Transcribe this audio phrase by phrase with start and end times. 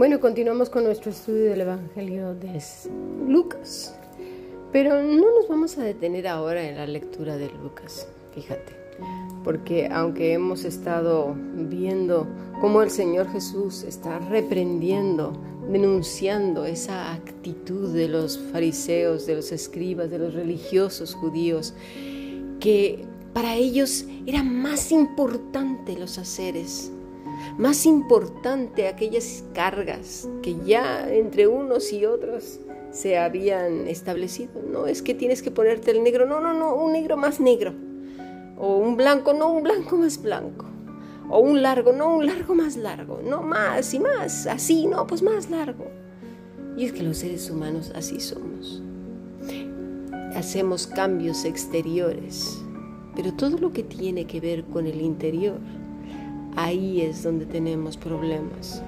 [0.00, 2.58] Bueno, continuamos con nuestro estudio del Evangelio de
[3.28, 3.94] Lucas.
[4.72, 8.72] Pero no nos vamos a detener ahora en la lectura de Lucas, fíjate.
[9.44, 12.26] Porque aunque hemos estado viendo
[12.62, 15.34] cómo el Señor Jesús está reprendiendo,
[15.70, 21.74] denunciando esa actitud de los fariseos, de los escribas, de los religiosos judíos,
[22.58, 23.04] que
[23.34, 26.90] para ellos era más importante los haceres,
[27.58, 32.60] más importante aquellas cargas que ya entre unos y otros
[32.90, 34.62] se habían establecido.
[34.70, 37.72] No es que tienes que ponerte el negro, no, no, no, un negro más negro.
[38.58, 40.66] O un blanco, no, un blanco más blanco.
[41.28, 43.20] O un largo, no, un largo más largo.
[43.24, 45.86] No, más y más, así, no, pues más largo.
[46.76, 48.82] Y es que los seres humanos así somos.
[50.34, 52.58] Hacemos cambios exteriores,
[53.16, 55.58] pero todo lo que tiene que ver con el interior,
[56.56, 58.82] ahí es donde tenemos problemas.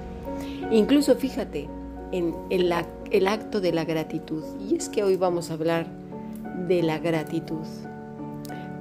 [0.71, 1.69] Incluso fíjate
[2.13, 2.73] en el,
[3.11, 4.43] el acto de la gratitud.
[4.69, 5.87] Y es que hoy vamos a hablar
[6.69, 7.67] de la gratitud.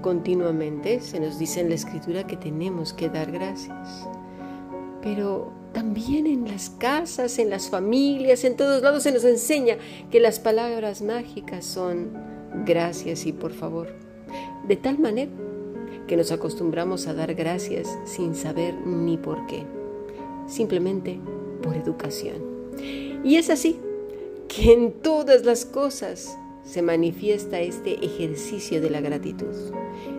[0.02, 4.08] Continuamente se nos dice en la escritura que tenemos que dar gracias.
[5.02, 9.78] Pero también en las casas, en las familias, en todos lados se nos enseña
[10.12, 12.12] que las palabras mágicas son
[12.66, 13.88] gracias y por favor.
[14.68, 15.32] De tal manera
[16.12, 19.64] que nos acostumbramos a dar gracias sin saber ni por qué,
[20.46, 21.22] simplemente
[21.64, 22.36] por educación.
[23.24, 23.80] Y es así
[24.50, 29.56] que en todas las cosas se manifiesta este ejercicio de la gratitud.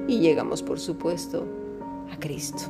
[0.08, 1.44] Y llegamos, por supuesto,
[2.10, 2.62] a Cristo,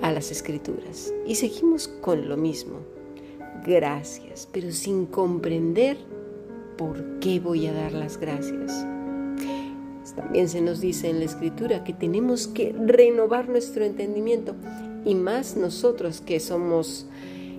[0.00, 1.12] a las escrituras.
[1.26, 2.76] Y seguimos con lo mismo.
[3.66, 5.96] Gracias, pero sin comprender
[6.78, 8.86] por qué voy a dar las gracias.
[10.16, 14.54] También se nos dice en la escritura que tenemos que renovar nuestro entendimiento
[15.04, 17.06] y más nosotros que somos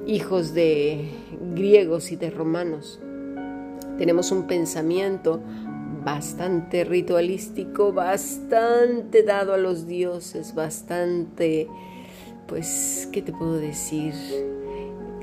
[0.06, 1.09] hijos de
[1.53, 3.00] griegos y de romanos.
[3.98, 5.42] Tenemos un pensamiento
[6.03, 11.68] bastante ritualístico, bastante dado a los dioses, bastante,
[12.48, 14.14] pues, ¿qué te puedo decir?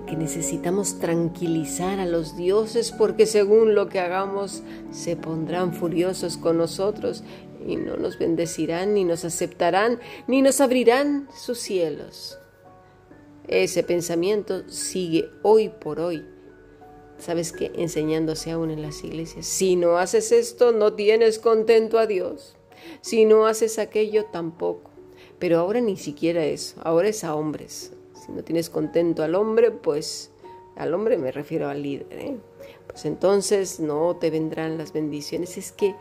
[0.08, 6.56] Que necesitamos tranquilizar a los dioses porque según lo que hagamos se pondrán furiosos con
[6.56, 7.22] nosotros
[7.66, 12.38] y no nos bendecirán, ni nos aceptarán, ni nos abrirán sus cielos.
[13.46, 16.24] Ese pensamiento sigue hoy por hoy
[17.18, 17.70] ¿sabes qué?
[17.74, 19.46] Enseñándose aún en las iglesias.
[19.46, 22.56] Si no haces esto, no tienes contento a Dios.
[23.00, 24.90] Si no haces aquello, tampoco.
[25.38, 27.92] Pero ahora ni siquiera eso, ahora es a hombres.
[28.28, 30.30] Si no tienes contento al hombre, pues
[30.76, 32.06] al hombre me refiero al líder.
[32.10, 32.36] ¿eh?
[32.86, 35.56] Pues entonces no te vendrán las bendiciones.
[35.56, 35.94] Es que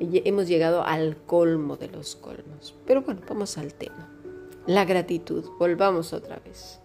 [0.00, 2.74] hemos llegado al colmo de los colmos.
[2.86, 4.12] Pero bueno, vamos al tema.
[4.66, 6.80] La gratitud, volvamos otra vez.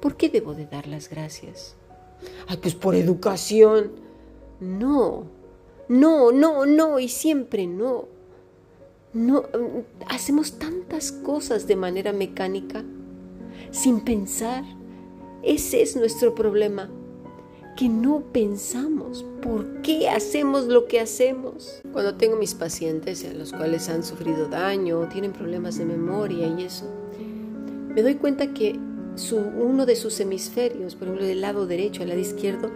[0.00, 1.76] ¿Por qué debo de dar las gracias?
[2.46, 3.92] Ay, pues por educación.
[4.60, 5.26] No,
[5.88, 8.06] no, no, no, y siempre no.
[9.12, 9.42] No,
[10.08, 12.82] hacemos tantas cosas de manera mecánica,
[13.72, 14.62] sin pensar.
[15.42, 16.88] Ese es nuestro problema,
[17.76, 21.82] que no pensamos por qué hacemos lo que hacemos.
[21.92, 26.64] Cuando tengo mis pacientes, a los cuales han sufrido daño tienen problemas de memoria y
[26.64, 26.84] eso,
[27.88, 28.78] me doy cuenta que
[29.58, 32.70] uno de sus hemisferios, por ejemplo, del lado derecho al lado izquierdo,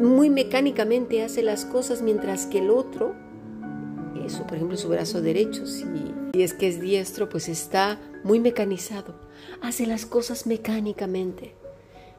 [0.00, 3.14] muy mecánicamente hace las cosas mientras que el otro,
[4.24, 5.84] eso, por ejemplo, su brazo derecho, si,
[6.32, 9.14] si es que es diestro, pues está muy mecanizado,
[9.62, 11.54] hace las cosas mecánicamente,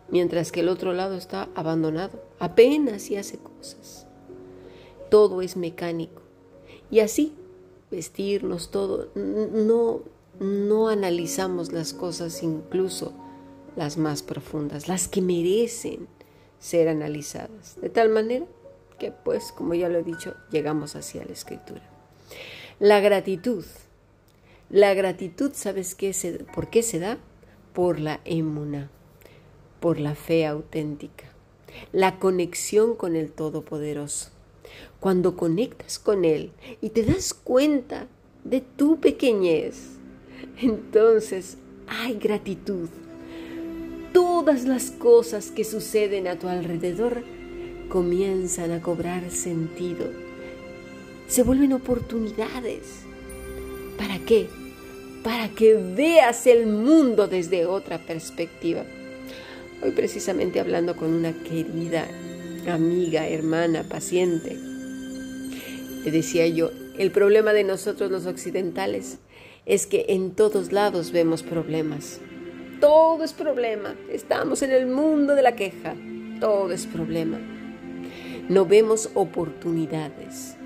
[0.09, 4.08] mientras que el otro lado está abandonado, apenas y hace cosas.
[5.09, 6.22] Todo es mecánico.
[6.90, 7.34] Y así,
[7.90, 10.02] vestirnos, todo, no,
[10.40, 13.14] no analizamos las cosas, incluso
[13.76, 16.08] las más profundas, las que merecen
[16.59, 17.80] ser analizadas.
[17.82, 18.46] De tal manera
[19.00, 21.82] que, pues, como ya lo he dicho, llegamos hacia la escritura.
[22.79, 23.66] La gratitud.
[24.72, 26.16] La gratitud, ¿sabes qué
[26.56, 27.18] por qué se da?
[27.73, 28.90] Por la emuna,
[29.82, 31.26] por la fe auténtica,
[31.91, 34.29] la conexión con el Todopoderoso.
[35.02, 38.08] Cuando conectas con Él y te das cuenta
[38.46, 39.97] de tu pequeñez,
[40.62, 41.58] entonces
[41.88, 42.88] hay gratitud.
[44.14, 47.26] Todas las cosas que suceden a tu alrededor
[47.90, 50.06] comienzan a cobrar sentido.
[51.28, 53.02] Se vuelven oportunidades.
[53.97, 54.47] ¿Para qué?
[55.23, 58.84] Para que veas el mundo desde otra perspectiva.
[59.84, 62.08] Hoy precisamente hablando con una querida
[62.68, 64.58] amiga, hermana, paciente,
[66.03, 69.20] le decía yo, el problema de nosotros los occidentales
[69.66, 72.20] es que en todos lados vemos problemas.
[72.79, 73.96] todo es problema.
[74.12, 75.94] Estamos en el mundo de la queja.
[76.40, 77.40] Todo es problema.
[78.50, 80.58] No vemos oportunidades.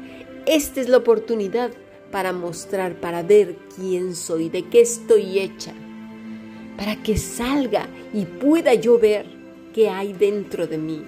[0.46, 1.72] Esta es la oportunidad
[2.16, 5.74] para mostrar, para ver quién soy, de qué estoy hecha,
[6.78, 9.26] para que salga y pueda yo ver
[9.74, 11.02] qué hay dentro de mí,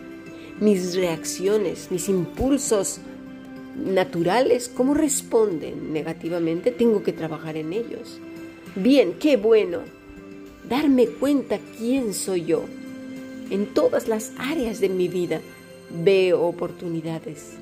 [0.59, 2.99] mis reacciones, mis impulsos
[3.73, 8.19] naturales, cómo responden negativamente, tengo que trabajar en ellos.
[8.75, 9.83] Bien, qué bueno.
[10.67, 12.65] Darme cuenta quién soy yo.
[13.49, 15.39] En todas las áreas de mi vida
[16.03, 17.53] veo oportunidades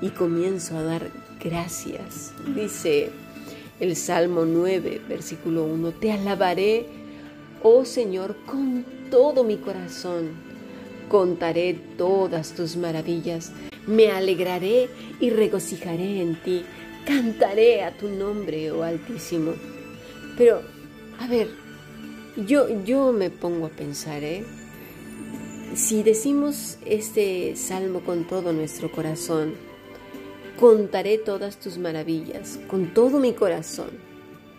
[0.00, 2.32] y comienzo a dar gracias.
[2.54, 3.10] Dice
[3.80, 6.86] el Salmo 9, versículo 1, Te alabaré,
[7.62, 10.30] oh Señor, con todo mi corazón.
[11.08, 13.52] Contaré todas tus maravillas
[13.86, 14.88] me alegraré
[15.20, 16.64] y regocijaré en ti.
[17.06, 19.52] Cantaré a tu nombre, oh Altísimo.
[20.36, 20.60] Pero,
[21.20, 21.48] a ver,
[22.36, 24.44] yo, yo me pongo a pensar, ¿eh?
[25.74, 29.54] Si decimos este salmo con todo nuestro corazón,
[30.58, 33.90] contaré todas tus maravillas, con todo mi corazón.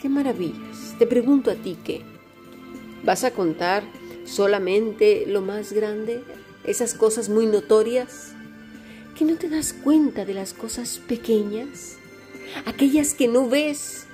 [0.02, 0.96] ¿Qué maravillas?
[1.00, 2.02] Te pregunto a ti qué.
[3.04, 3.84] ¿Vas a contar
[4.26, 6.22] solamente lo más grande?
[6.64, 8.36] ¿Esas cosas muy notorias?
[9.18, 11.98] que no te das cuenta de las cosas pequeñas,
[12.66, 14.06] aquellas que no ves,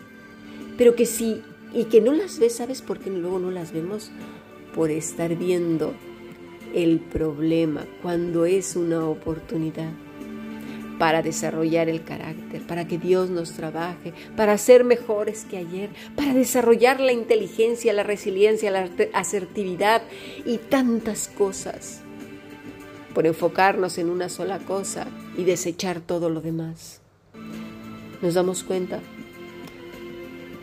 [0.77, 1.41] pero que sí,
[1.73, 4.11] y que no las ves, ¿sabes por qué luego no las vemos?
[4.73, 5.93] Por estar viendo
[6.73, 9.91] el problema cuando es una oportunidad
[10.99, 16.33] para desarrollar el carácter, para que Dios nos trabaje, para ser mejores que ayer, para
[16.33, 20.01] desarrollar la inteligencia, la resiliencia, la asertividad
[20.45, 22.01] y tantas cosas
[23.13, 25.07] por enfocarnos en una sola cosa
[25.37, 26.99] y desechar todo lo demás.
[28.21, 28.99] Nos damos cuenta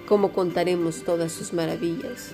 [0.06, 2.32] cómo contaremos todas sus maravillas.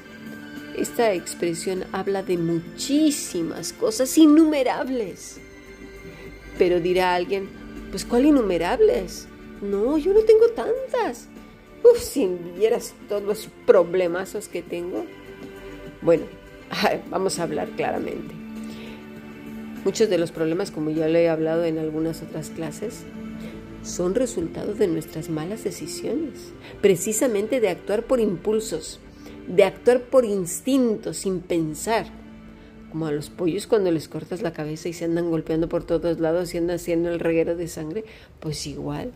[0.76, 5.40] Esta expresión habla de muchísimas cosas innumerables.
[6.58, 7.48] Pero dirá alguien,
[7.96, 9.26] pues ¿cuál innumerables?
[9.62, 11.28] No, yo no tengo tantas.
[11.82, 12.28] Uf, si
[12.58, 15.06] vieras todos los problemazos que tengo.
[16.02, 16.24] Bueno,
[17.10, 18.34] vamos a hablar claramente.
[19.82, 23.04] Muchos de los problemas, como ya le he hablado en algunas otras clases,
[23.82, 26.52] son resultado de nuestras malas decisiones,
[26.82, 29.00] precisamente de actuar por impulsos,
[29.48, 32.04] de actuar por instinto, sin pensar.
[32.90, 36.20] Como a los pollos cuando les cortas la cabeza y se andan golpeando por todos
[36.20, 38.04] lados y andan haciendo el reguero de sangre,
[38.40, 39.12] pues igual.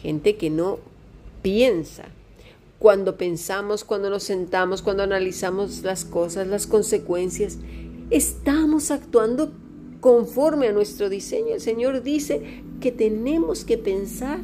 [0.00, 0.78] Gente que no
[1.42, 2.04] piensa.
[2.78, 7.58] Cuando pensamos, cuando nos sentamos, cuando analizamos las cosas, las consecuencias,
[8.10, 9.52] estamos actuando
[10.00, 11.54] conforme a nuestro diseño.
[11.54, 14.40] El Señor dice que tenemos que pensar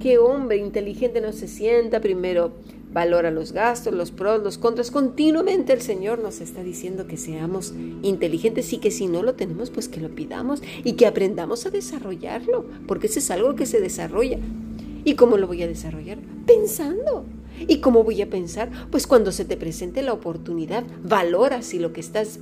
[0.00, 2.52] qué hombre inteligente no se sienta, primero
[2.94, 4.90] valora los gastos, los pros, los contras.
[4.90, 9.68] Continuamente el Señor nos está diciendo que seamos inteligentes y que si no lo tenemos,
[9.70, 13.80] pues que lo pidamos y que aprendamos a desarrollarlo, porque eso es algo que se
[13.80, 14.38] desarrolla.
[15.04, 16.18] ¿Y cómo lo voy a desarrollar?
[16.46, 17.26] Pensando.
[17.68, 18.70] ¿Y cómo voy a pensar?
[18.90, 22.38] Pues cuando se te presente la oportunidad, valora si lo que estás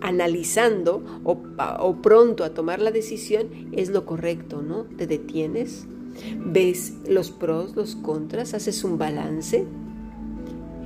[0.00, 4.84] analizando o, pronto a tomar la decisión es lo correcto, ¿no?
[4.84, 5.86] Te detienes,
[6.44, 9.66] ves los pros, los contras, haces un balance,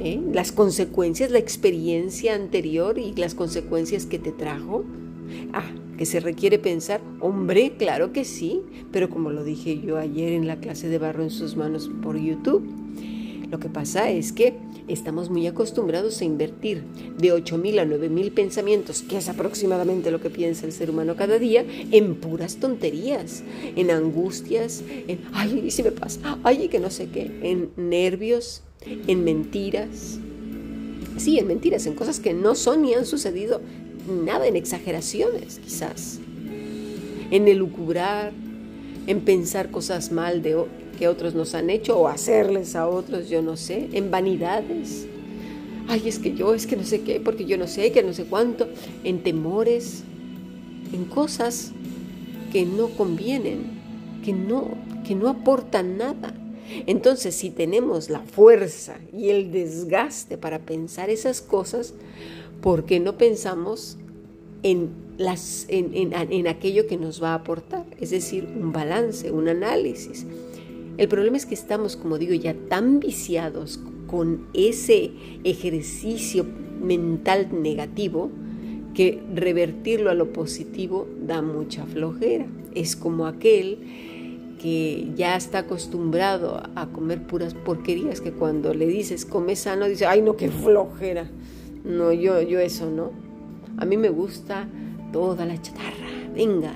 [0.01, 0.21] ¿eh?
[0.33, 4.85] las consecuencias, la experiencia anterior y las consecuencias que te trajo.
[5.53, 10.33] Ah, que se requiere pensar, hombre, claro que sí, pero como lo dije yo ayer
[10.33, 12.67] en la clase de barro en sus manos por YouTube,
[13.51, 14.57] lo que pasa es que
[14.93, 16.83] estamos muy acostumbrados a invertir
[17.19, 21.39] de 8.000 a 9.000 pensamientos, que es aproximadamente lo que piensa el ser humano cada
[21.39, 23.43] día, en puras tonterías,
[23.77, 29.25] en angustias, en, ay, si me pasa, ay, que no sé qué, en nervios, en
[29.25, 30.19] mentiras.
[31.19, 33.61] Sí, en mentiras, en cosas que no son ni han sucedido,
[34.09, 36.21] nada, en exageraciones quizás,
[37.31, 38.33] en elucubrar,
[39.07, 40.65] en pensar cosas mal de,
[40.99, 45.07] que otros nos han hecho o hacerles a otros, yo no sé, en vanidades.
[45.89, 48.13] Ay, es que yo, es que no sé qué, porque yo no sé, que no
[48.13, 48.69] sé cuánto,
[49.05, 50.05] en temores,
[50.93, 51.73] en cosas
[52.53, 53.81] que no convienen,
[54.25, 54.69] que no,
[55.07, 56.35] que no aportan nada.
[56.87, 61.95] Entonces, si tenemos la fuerza y el desgaste para pensar esas cosas,
[62.61, 63.99] ¿por qué no pensamos
[64.63, 67.85] en, las, en, en, en aquello que nos va a aportar?
[68.01, 70.27] Es decir, un balance, un análisis.
[70.99, 76.45] El problema es que estamos, como digo, ya tan viciados con ese ejercicio
[76.83, 78.31] mental negativo
[78.95, 82.47] que revertirlo a lo positivo da mucha flojera.
[82.75, 83.79] Es como aquel
[84.61, 90.07] que ya está acostumbrado a comer puras porquerías que cuando le dices come sano dice,
[90.07, 91.29] ay no, qué flojera.
[91.85, 93.13] No, yo, yo eso no.
[93.79, 94.69] A mí me gusta
[95.13, 96.75] toda la chatarra, venga,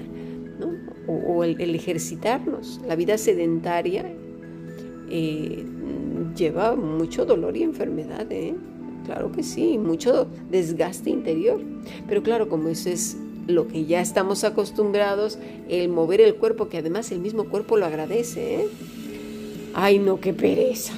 [1.09, 2.81] O, el, ejercitarnos.
[2.87, 4.05] La vida sedentaria
[5.09, 5.65] eh,
[6.35, 8.55] lleva mucho dolor y enfermedad, ¿eh?
[9.05, 11.61] Claro que sí, mucho desgaste interior.
[12.09, 16.79] Pero claro, como eso es lo que ya estamos acostumbrados, el mover el cuerpo, que
[16.79, 18.69] además el mismo cuerpo lo agradece, ¿eh?
[19.75, 20.95] Ay, no, qué pereza.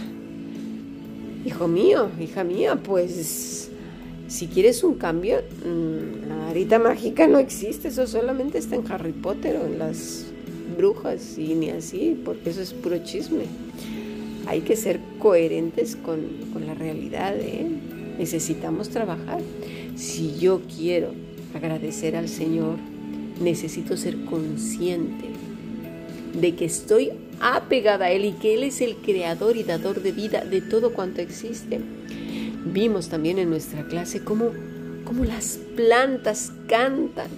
[1.44, 3.67] Hijo mío, hija mía, pues
[4.28, 9.12] si quieres un cambio, mm, la varita mágica no existe, eso solamente está en Harry
[9.12, 10.26] Potter o en las
[10.76, 13.44] brujas y ni así, porque eso es puro chisme.
[14.46, 16.20] Hay que ser coherentes con,
[16.52, 17.66] con la realidad, ¿eh?
[18.18, 19.40] necesitamos trabajar.
[19.96, 21.12] Si yo quiero
[21.54, 22.76] agradecer al Señor,
[23.40, 25.24] necesito ser consciente
[26.34, 30.12] de que estoy apegada a Él y que Él es el creador y dador de
[30.12, 31.80] vida de todo cuanto existe.
[32.64, 34.50] Vimos también en nuestra clase cómo,
[35.04, 37.28] cómo las plantas cantan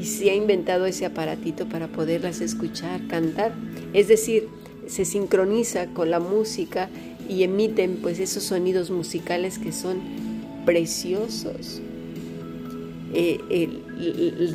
[0.00, 3.52] y se ha inventado ese aparatito para poderlas escuchar cantar.
[3.92, 4.48] Es decir,
[4.86, 6.88] se sincroniza con la música
[7.28, 10.00] y emiten pues esos sonidos musicales que son
[10.64, 11.80] preciosos.
[13.12, 13.38] Eh,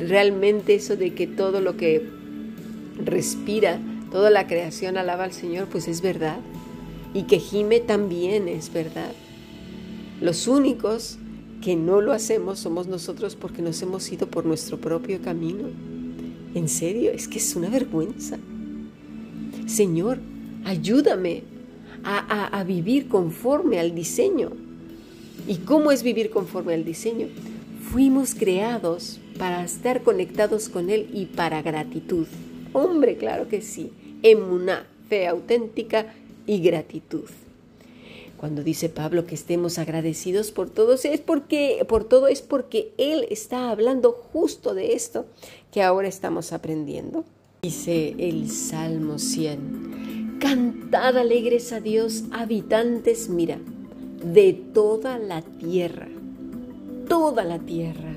[0.08, 2.02] realmente eso de que todo lo que
[3.04, 3.78] respira,
[4.10, 6.38] toda la creación alaba al Señor, pues es verdad.
[7.14, 9.12] Y que gime también es verdad.
[10.20, 11.18] Los únicos
[11.62, 15.68] que no lo hacemos somos nosotros porque nos hemos ido por nuestro propio camino.
[16.54, 18.38] En serio, es que es una vergüenza.
[19.66, 20.18] Señor,
[20.64, 21.42] ayúdame
[22.02, 24.52] a, vivir conforme al diseño.
[25.46, 27.26] ¿Y cómo es vivir conforme al diseño?
[27.92, 32.26] Fuimos creados para estar conectados con Él y para gratitud.
[32.72, 33.90] Hombre, claro que sí.
[34.22, 36.14] Emuná, fe auténtica
[36.46, 37.24] y gratitud.
[38.36, 43.26] Cuando dice Pablo que estemos agradecidos por todos es porque por todo es porque él
[43.30, 45.26] está hablando justo de esto
[45.72, 47.24] que ahora estamos aprendiendo.
[47.62, 50.38] Dice el Salmo 100.
[50.38, 53.58] Cantad alegres a Dios, habitantes, mira,
[54.22, 56.08] de toda la tierra.
[57.08, 58.14] Toda la tierra.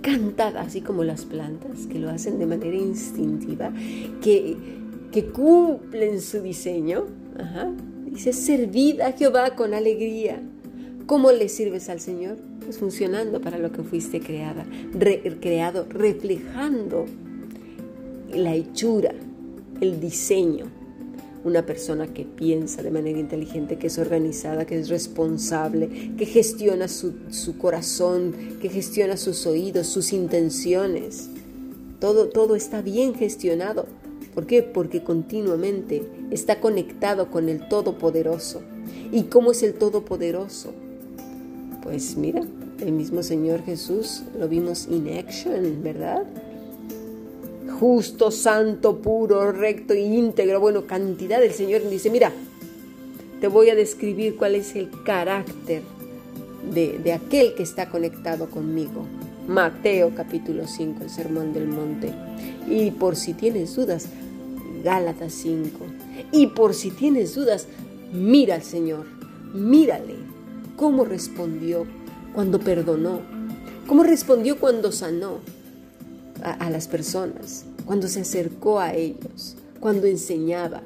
[0.00, 3.72] Cantad, así como las plantas, que lo hacen de manera instintiva,
[4.20, 4.56] que,
[5.12, 7.04] que cumplen su diseño.
[7.38, 7.70] Ajá
[8.12, 10.42] Dice, servid a Jehová con alegría.
[11.06, 12.36] ¿Cómo le sirves al Señor?
[12.62, 14.66] Pues funcionando para lo que fuiste creada,
[15.40, 17.06] creado, reflejando
[18.30, 19.14] la hechura,
[19.80, 20.66] el diseño.
[21.42, 26.88] Una persona que piensa de manera inteligente, que es organizada, que es responsable, que gestiona
[26.88, 31.30] su, su corazón, que gestiona sus oídos, sus intenciones.
[31.98, 33.86] Todo, todo está bien gestionado
[34.34, 34.62] ¿Por qué?
[34.62, 38.62] Porque continuamente está conectado con el Todopoderoso.
[39.10, 40.72] ¿Y cómo es el Todopoderoso?
[41.82, 42.42] Pues mira,
[42.80, 46.24] el mismo Señor Jesús lo vimos in action, ¿verdad?
[47.78, 50.60] Justo, santo, puro, recto íntegro.
[50.60, 52.32] Bueno, cantidad del Señor dice, mira,
[53.40, 55.82] te voy a describir cuál es el carácter
[56.72, 59.06] de, de aquel que está conectado conmigo.
[59.48, 62.12] Mateo capítulo 5, el Sermón del Monte.
[62.68, 64.06] Y por si tienes dudas,
[64.84, 65.78] Gálatas 5.
[66.30, 67.66] Y por si tienes dudas,
[68.12, 69.06] mira al Señor,
[69.52, 70.14] mírale
[70.76, 71.86] cómo respondió
[72.34, 73.20] cuando perdonó,
[73.86, 75.38] cómo respondió cuando sanó
[76.42, 80.82] a, a las personas, cuando se acercó a ellos, cuando enseñaba.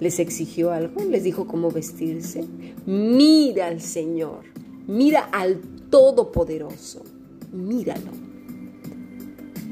[0.00, 1.04] ¿Les exigió algo?
[1.04, 2.44] ¿Les dijo cómo vestirse?
[2.86, 4.40] Mira al Señor,
[4.88, 7.02] mira al Todopoderoso,
[7.52, 8.10] míralo,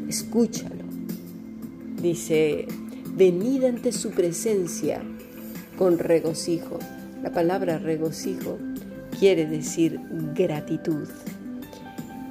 [0.09, 0.85] escúchalo.
[2.01, 2.67] Dice
[3.17, 5.03] venid ante su presencia
[5.77, 6.79] con regocijo.
[7.23, 8.59] La palabra regocijo
[9.19, 10.01] quiere decir
[10.35, 11.09] gratitud.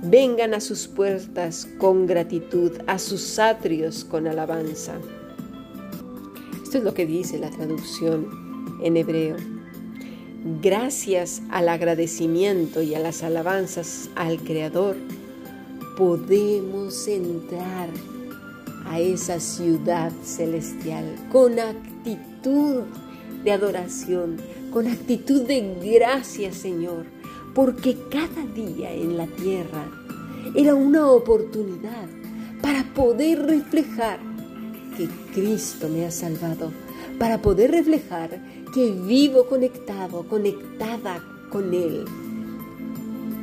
[0.01, 4.95] Vengan a sus puertas con gratitud, a sus atrios con alabanza.
[6.63, 8.27] Esto es lo que dice la traducción
[8.81, 9.35] en hebreo.
[10.61, 14.95] Gracias al agradecimiento y a las alabanzas al Creador,
[15.99, 17.89] podemos entrar
[18.85, 22.83] a esa ciudad celestial con actitud
[23.43, 24.37] de adoración,
[24.71, 27.05] con actitud de gracias Señor,
[27.53, 29.91] porque cada día en la tierra
[30.55, 32.07] era una oportunidad
[32.61, 34.21] para poder reflejar
[34.95, 36.71] que Cristo me ha salvado,
[37.19, 38.41] para poder reflejar
[38.73, 42.05] que vivo conectado, conectada con Él.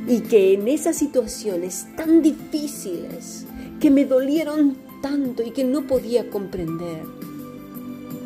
[0.07, 3.45] Y que en esas situaciones tan difíciles
[3.79, 7.03] que me dolieron tanto y que no podía comprender.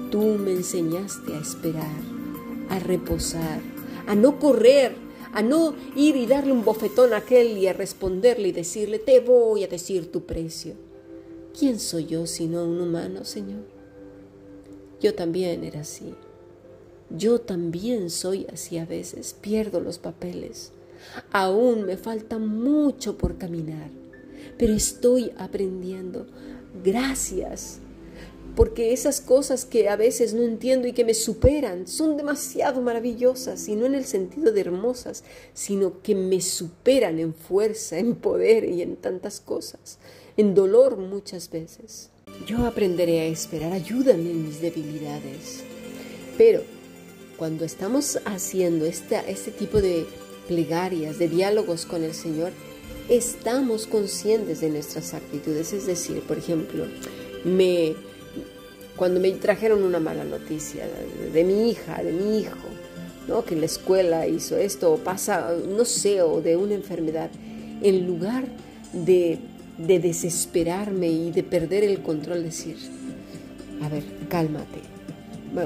[0.09, 2.01] Tú me enseñaste a esperar,
[2.69, 3.59] a reposar,
[4.07, 4.95] a no correr,
[5.33, 9.19] a no ir y darle un bofetón a aquel y a responderle y decirle, te
[9.19, 10.75] voy a decir tu precio.
[11.57, 13.63] ¿Quién soy yo sino un humano, Señor?
[15.01, 16.13] Yo también era así.
[17.09, 20.71] Yo también soy así a veces, pierdo los papeles.
[21.31, 23.89] Aún me falta mucho por caminar,
[24.58, 26.27] pero estoy aprendiendo.
[26.84, 27.79] Gracias
[28.55, 33.67] porque esas cosas que a veces no entiendo y que me superan son demasiado maravillosas,
[33.67, 38.65] y no en el sentido de hermosas, sino que me superan en fuerza, en poder
[38.65, 40.00] y en tantas cosas,
[40.38, 42.10] en dolor muchas veces.
[42.46, 45.63] Yo aprenderé a esperar, ayúdame en mis debilidades.
[46.38, 46.62] Pero
[47.38, 50.05] cuando estamos haciendo este, este tipo de
[50.51, 52.51] plegarias, de diálogos con el Señor,
[53.08, 55.72] estamos conscientes de nuestras actitudes.
[55.72, 56.88] Es decir, por ejemplo,
[57.46, 57.96] me
[58.98, 60.84] cuando me trajeron una mala noticia
[61.34, 62.67] de, mi hija, de mi hijo,
[63.29, 63.46] ¿no?
[63.46, 67.31] que la escuela hizo esto, o pasa, no sé, o de una enfermedad,
[67.81, 68.43] en lugar
[68.91, 69.39] de,
[69.77, 72.75] de desesperarme y de perder el control, decir,
[73.81, 74.81] a ver, cálmate,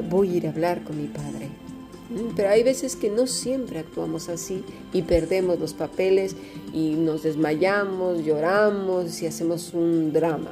[0.08, 1.64] voy a ir a hablar con mi padre.
[2.09, 6.35] Mm, pero hay veces que no siempre actuamos así y perdemos los papeles
[6.74, 10.51] y nos desmayamos, lloramos y hacemos un drama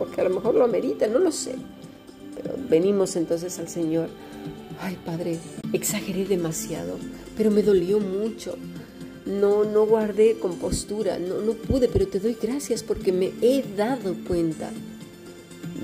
[0.00, 1.56] porque a lo mejor lo amerita, no lo sé.
[2.34, 4.08] Pero venimos entonces al Señor.
[4.80, 5.38] Ay, Padre,
[5.74, 6.96] exageré demasiado,
[7.36, 8.56] pero me dolió mucho.
[9.26, 14.16] No, no guardé compostura, no, no pude, pero te doy gracias porque me he dado
[14.26, 14.70] cuenta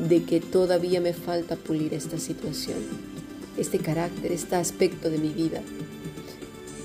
[0.08, 2.78] de que todavía me falta pulir esta situación,
[3.56, 5.62] este carácter, este aspecto de mi vida.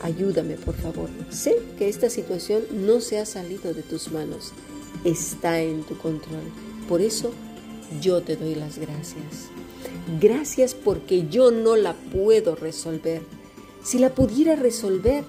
[0.01, 1.09] Ayúdame, por favor.
[1.29, 4.51] Sé que esta situación no se ha salido de tus manos,
[5.03, 6.41] está en tu control
[6.91, 7.31] por eso
[8.01, 9.47] yo te doy las gracias.
[10.19, 13.21] Gracias porque yo no la puedo resolver.
[13.81, 15.23] Si la pudiera resolver,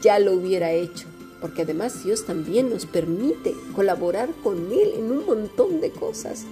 [0.00, 1.08] ya lo hubiera hecho.
[1.40, 6.44] Porque además Dios también nos permite colaborar con Él en un montón de cosas.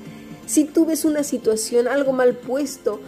[0.46, 2.98] Si tú ves una situación, algo mal puesto,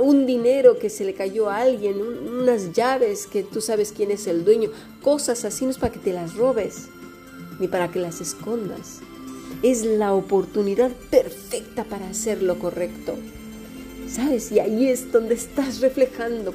[0.00, 4.26] un dinero que se le cayó a alguien, unas llaves que tú sabes quién es
[4.26, 4.70] el dueño,
[5.02, 6.88] cosas así no es para que te las robes,
[7.60, 9.00] ni para que las escondas
[9.62, 13.16] es la oportunidad perfecta para hacer lo correcto.
[14.08, 14.52] ¿Sabes?
[14.52, 16.54] Y ahí es donde estás reflejando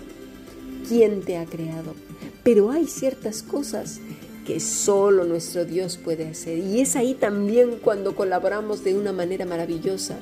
[0.87, 1.95] quién te ha creado.
[2.43, 3.99] Pero hay ciertas cosas
[4.45, 6.57] que solo nuestro Dios puede hacer.
[6.57, 10.17] Y es ahí también cuando colaboramos de una manera maravillosa,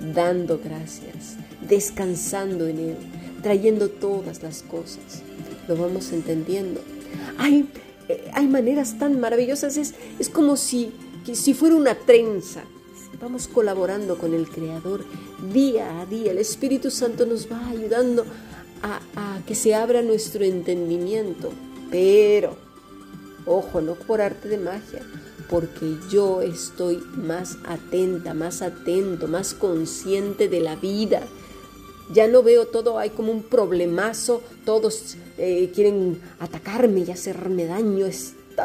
[0.00, 1.36] dando gracias,
[1.70, 2.96] descansando en Él,
[3.42, 5.22] trayendo todas las cosas.
[5.68, 6.82] Lo vamos entendiendo.
[7.38, 7.66] Hay,
[8.08, 10.92] eh, hay maneras tan maravillosas, es, es como si
[11.24, 12.64] que si fuera una trenza.
[13.20, 15.04] Vamos colaborando con el Creador
[15.52, 16.32] día a día.
[16.32, 18.24] El Espíritu Santo nos va ayudando
[18.82, 21.52] a, a que se abra nuestro entendimiento.
[21.90, 22.56] Pero,
[23.44, 25.02] ojo, no por arte de magia,
[25.50, 31.22] porque yo estoy más atenta, más atento, más consciente de la vida.
[32.12, 38.06] Ya no veo todo, hay como un problemazo, todos eh, quieren atacarme y hacerme daño,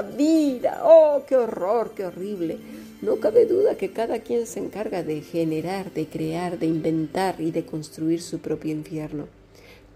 [0.01, 0.81] vida.
[0.83, 2.57] Oh, qué horror, qué horrible.
[3.01, 7.51] No cabe duda que cada quien se encarga de generar, de crear, de inventar y
[7.51, 9.27] de construir su propio infierno.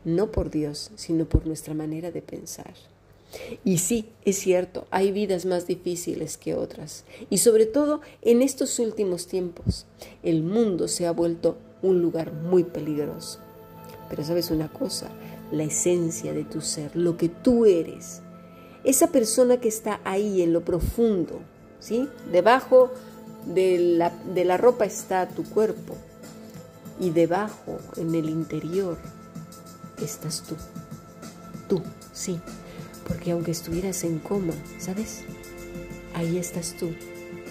[0.06, 2.74] No por Dios, sino por nuestra manera de pensar.
[3.64, 7.04] Y sí, es cierto, hay vidas más difíciles que otras.
[7.30, 9.86] Y sobre todo en estos últimos tiempos,
[10.24, 13.40] el mundo se ha vuelto un lugar muy peligroso.
[14.10, 15.10] Pero sabes una cosa,
[15.52, 18.22] la esencia de tu ser, lo que tú eres,
[18.84, 21.42] esa persona que está ahí en lo profundo,
[21.80, 22.08] ¿sí?
[22.32, 22.92] Debajo
[23.46, 25.96] de la, de la ropa está tu cuerpo
[27.00, 28.98] y debajo, en el interior,
[30.02, 30.56] estás tú.
[31.68, 31.82] Tú,
[32.14, 32.40] sí,
[33.08, 35.22] porque aunque estuvieras en coma, ¿sabes?
[36.14, 36.92] Ahí estás tú.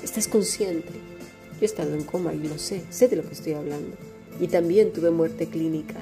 [0.02, 0.92] Estás consciente.
[0.92, 3.96] Yo he estado en coma y lo sé, sé de lo que estoy hablando.
[4.40, 5.96] Y también tuve muerte clínica.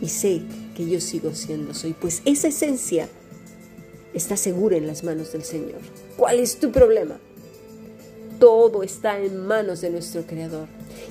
[0.00, 0.42] Y sé
[0.76, 3.08] que yo sigo siendo soy, pues esa esencia
[4.12, 5.80] está segura en las manos del Señor.
[6.16, 7.18] ¿Cuál es tu problema?
[8.38, 10.68] Todo está en manos de nuestro Creador.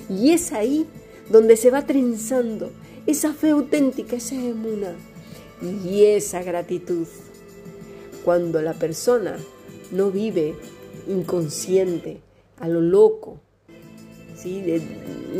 [0.08, 0.86] Y es ahí
[1.30, 2.70] donde se va trenzando
[3.06, 4.94] esa fe auténtica, esa emuna
[5.84, 7.06] y esa gratitud.
[8.24, 9.36] Cuando la persona
[9.90, 10.54] no vive
[11.06, 12.20] inconsciente,
[12.58, 13.40] a lo loco,
[14.36, 14.62] ¿sí?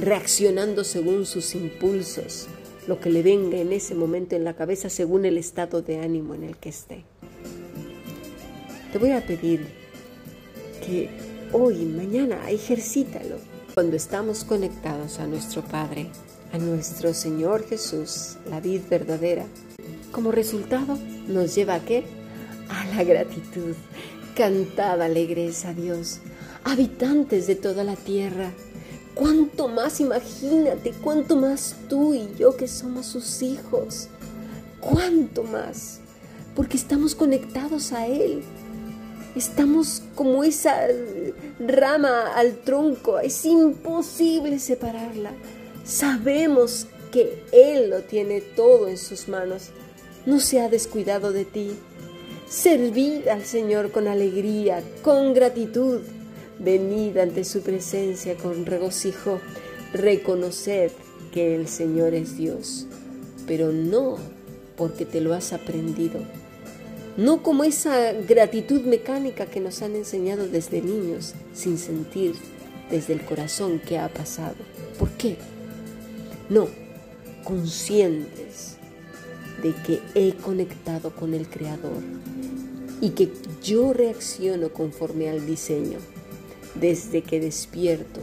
[0.00, 2.46] reaccionando según sus impulsos,
[2.86, 6.34] lo que le venga en ese momento en la cabeza según el estado de ánimo
[6.34, 7.04] en el que esté.
[8.92, 9.66] Te voy a pedir
[10.86, 11.08] que
[11.52, 13.38] hoy, mañana, ejercítalo.
[13.74, 16.06] Cuando estamos conectados a nuestro Padre,
[16.52, 19.46] a nuestro Señor Jesús, la vid verdadera,
[20.12, 22.04] como resultado nos lleva a qué?
[22.68, 23.74] A la gratitud.
[24.36, 26.20] Cantad alegres a Dios,
[26.62, 28.52] habitantes de toda la tierra.
[29.14, 34.08] Cuánto más imagínate, cuánto más tú y yo que somos sus hijos.
[34.80, 36.00] Cuánto más,
[36.56, 38.42] porque estamos conectados a Él.
[39.36, 40.76] Estamos como esa
[41.58, 45.32] rama al tronco, es imposible separarla.
[45.84, 49.70] Sabemos que Él lo tiene todo en sus manos.
[50.26, 51.76] No se ha descuidado de ti.
[52.48, 56.00] Servid al Señor con alegría, con gratitud.
[56.58, 59.40] Venid ante su presencia con regocijo.
[59.92, 60.92] Reconoced
[61.32, 62.86] que el Señor es Dios,
[63.46, 64.18] pero no
[64.76, 66.20] porque te lo has aprendido.
[67.16, 72.34] No como esa gratitud mecánica que nos han enseñado desde niños, sin sentir
[72.90, 74.56] desde el corazón que ha pasado.
[74.98, 75.36] ¿Por qué?
[76.48, 76.68] No,
[77.44, 78.76] conscientes
[79.62, 82.02] de que he conectado con el Creador
[83.00, 83.30] y que
[83.62, 85.98] yo reacciono conforme al diseño,
[86.74, 88.20] desde que despierto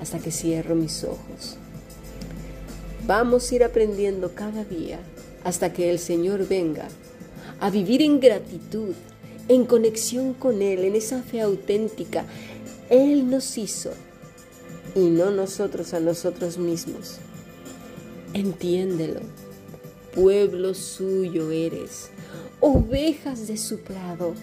[0.00, 1.56] hasta que cierro mis ojos.
[3.06, 5.00] Vamos a ir aprendiendo cada día
[5.44, 6.88] hasta que el Señor venga
[7.60, 8.94] a vivir en gratitud,
[9.48, 12.24] en conexión con Él, en esa fe auténtica.
[12.88, 13.90] Él nos hizo
[14.94, 17.18] y no nosotros a nosotros mismos.
[18.32, 19.20] Entiéndelo
[20.14, 22.10] pueblo suyo eres,
[22.60, 24.34] ovejas de su prado.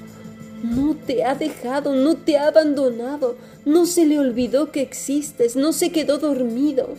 [0.63, 5.73] No te ha dejado, no te ha abandonado, no se le olvidó que existes, no
[5.73, 6.89] se quedó dormido.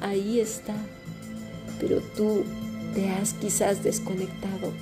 [0.00, 0.74] Ahí está,
[1.78, 2.42] pero tú
[2.94, 4.72] te has quizás desconectado.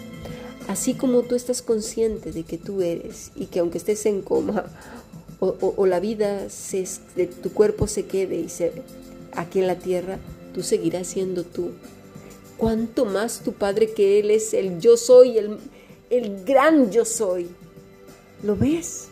[0.68, 4.66] Así como tú estás consciente de que tú eres y que aunque estés en coma
[5.40, 6.84] o, la vida se,
[7.16, 8.72] de tu cuerpo se quede y se,
[9.32, 10.18] aquí en la tierra,
[10.52, 11.70] tú seguirás siendo tú
[12.58, 15.58] cuánto más tu Padre que Él es el yo soy, el,
[16.10, 17.48] el gran yo soy.
[18.42, 19.08] ¿Lo ves?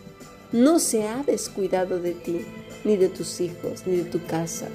[0.53, 2.43] No se ha descuidado de ti,
[2.85, 4.69] ni de tus hijos, ni de tu casa.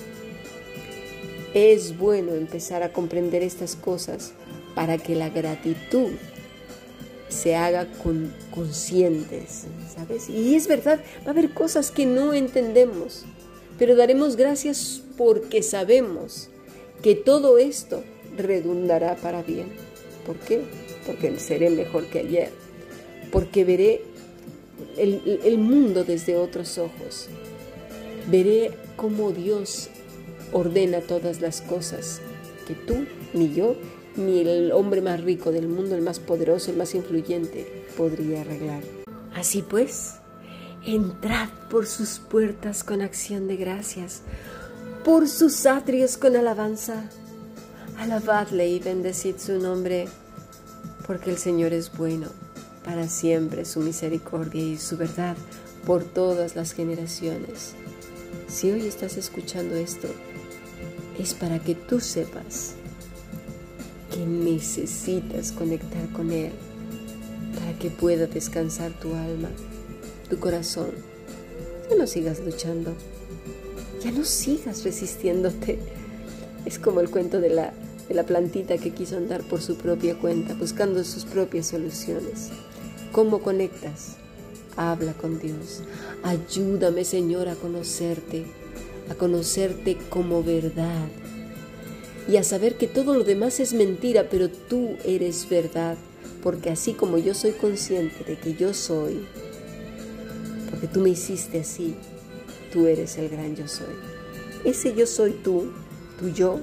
[1.54, 4.34] Es bueno empezar a comprender estas cosas
[4.76, 6.12] para que la gratitud
[7.30, 9.64] se haga con conscientes,
[9.96, 10.30] ¿sabes?
[10.30, 13.24] Y es verdad, va a haber cosas que no entendemos,
[13.80, 16.50] pero daremos gracias porque sabemos
[17.02, 18.04] que todo esto
[18.38, 19.70] redundará para bien.
[20.26, 20.62] ¿Por qué?
[21.06, 22.50] Porque seré mejor que ayer.
[23.32, 24.04] Porque veré
[24.98, 27.28] el, mundo desde otros ojos.
[28.30, 29.90] Veré cómo Dios
[30.52, 32.22] ordena todas las cosas
[32.68, 33.76] que tú, ni yo,
[34.16, 38.84] ni el hombre más rico del mundo, el más poderoso, el más influyente, podría arreglar.
[39.34, 40.16] Así pues,
[40.86, 44.22] entrad por sus puertas con acción de gracias,
[45.04, 47.10] por sus atrios con alabanza
[48.02, 50.08] Alabadle y bendecid su nombre,
[51.06, 52.30] porque el Señor es bueno,
[52.84, 55.36] para siempre su misericordia y su verdad
[55.86, 57.74] por todas las generaciones.
[58.48, 60.08] Si hoy estás escuchando esto,
[61.20, 62.74] es para que tú sepas
[64.14, 66.52] que necesitas conectar con Él,
[67.58, 69.50] para que pueda descansar tu alma,
[70.30, 70.92] tu corazón.
[71.90, 72.94] Ya no sigas luchando,
[74.04, 75.80] ya no sigas resistiéndote.
[76.66, 77.74] Es como el cuento de la
[78.14, 82.50] la plantita que quiso andar por su propia cuenta, buscando sus propias soluciones.
[83.12, 84.16] ¿Cómo conectas?
[84.78, 85.84] Habla con Dios.
[86.24, 88.46] Ayúdame, Señor, a conocerte,
[89.10, 91.08] a conocerte como verdad
[92.30, 95.98] y a saber que todo lo demás es mentira, pero tú eres verdad,
[96.42, 99.26] porque así como yo soy consciente de que yo soy,
[100.70, 101.96] porque tú me hiciste así,
[102.72, 103.94] tú eres el gran yo soy.
[104.64, 105.72] Ese yo soy tú,
[106.20, 106.60] tu yo,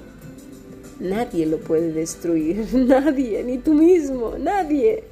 [1.00, 5.04] Nadie lo puede destruir, nadie, ni tú mismo, nadie.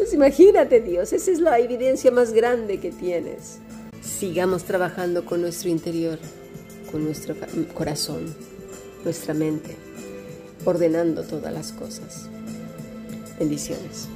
[0.00, 3.58] Pues imagínate Dios, esa es la evidencia más grande que tienes.
[4.00, 6.18] Sigamos trabajando con nuestro interior,
[6.90, 7.34] con nuestro
[7.74, 8.34] corazón,
[9.04, 9.76] nuestra mente,
[10.64, 12.30] ordenando todas las cosas.
[13.38, 14.08] Bendiciones.